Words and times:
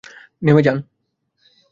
নেমে 0.41 0.61
যান। 0.61 0.77